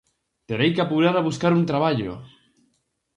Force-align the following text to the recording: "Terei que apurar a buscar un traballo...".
"Terei 0.51 0.71
que 0.79 0.83
apurar 0.83 1.13
a 1.17 1.23
buscar 1.27 1.51
un 1.59 1.63
traballo...". 1.71 2.11